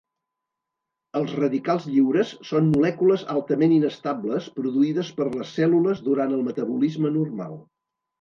Els 1.17 1.33
radicals 1.39 1.83
lliures 1.89 2.31
són 2.51 2.71
molècules 2.75 3.25
altament 3.33 3.75
inestables 3.75 4.47
produïdes 4.55 5.13
per 5.19 5.27
les 5.35 5.53
cèl·lules 5.59 6.01
durant 6.09 6.35
el 6.39 6.43
metabolisme 6.49 7.13
normal. 7.21 7.55